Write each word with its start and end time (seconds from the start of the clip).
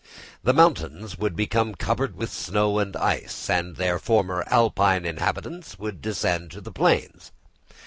The 0.43 0.51
mountains 0.51 1.19
would 1.19 1.35
become 1.35 1.75
covered 1.75 2.15
with 2.15 2.33
snow 2.33 2.79
and 2.79 2.95
ice, 2.97 3.51
and 3.51 3.75
their 3.75 3.99
former 3.99 4.43
Alpine 4.47 5.05
inhabitants 5.05 5.77
would 5.77 6.01
descend 6.01 6.49
to 6.53 6.61
the 6.61 6.71
plains. 6.71 7.31